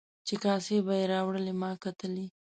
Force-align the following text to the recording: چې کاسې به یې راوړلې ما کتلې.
چې 0.27 0.35
کاسې 0.43 0.77
به 0.85 0.93
یې 0.99 1.05
راوړلې 1.13 1.53
ما 1.61 1.71
کتلې. 1.83 2.25